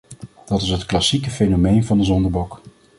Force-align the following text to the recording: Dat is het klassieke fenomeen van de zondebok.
Dat 0.45 0.61
is 0.61 0.69
het 0.69 0.85
klassieke 0.85 1.29
fenomeen 1.29 1.85
van 1.85 1.97
de 1.97 2.03
zondebok. 2.03 2.61